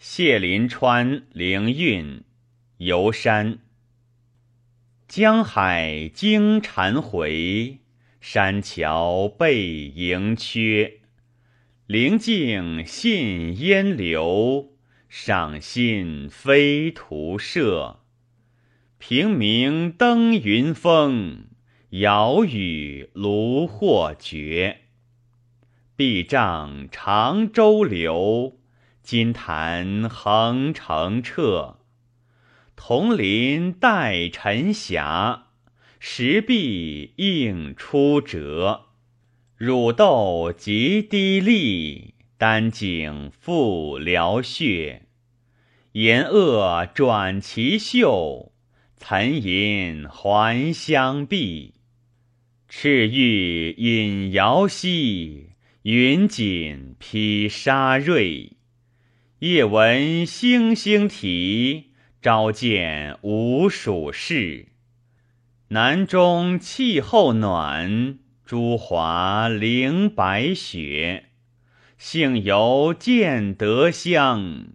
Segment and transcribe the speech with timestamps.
[0.00, 2.22] 谢林川灵运
[2.76, 3.58] 游山。
[5.08, 7.78] 江海经蝉回，
[8.20, 11.00] 山桥背迎缺。
[11.88, 14.68] 灵境信烟流，
[15.08, 17.98] 赏心飞图射。
[18.98, 21.48] 平明登云峰，
[21.90, 24.82] 遥雨炉火绝。
[25.96, 28.60] 壁障长洲流，
[29.10, 31.78] 金潭横澄澈。
[32.76, 35.46] 铜鳞带沉霞，
[35.98, 38.88] 石壁映出折。
[39.56, 45.06] 乳豆及滴沥，丹井复疗血。
[45.92, 48.52] 岩萼转奇秀。
[48.98, 51.72] 岑银还香碧，
[52.68, 55.52] 赤玉隐瑶溪，
[55.84, 58.57] 云锦披沙瑞。
[59.40, 64.66] 夜闻星星啼，朝见吴蜀士。
[65.68, 71.26] 南中气候暖，朱华凌白雪。
[71.96, 74.70] 幸游见德乡，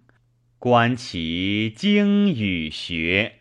[0.59, 3.39] 观其经与学。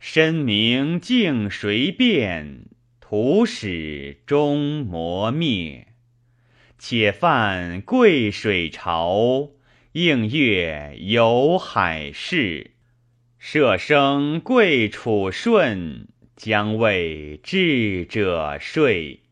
[0.00, 2.66] 身明镜谁辨？
[2.98, 5.86] 徒使终磨灭。
[6.76, 9.50] 且泛贵水潮，
[9.94, 12.70] 映月游海市。
[13.40, 19.22] 舍生贵处顺，将为智者睡。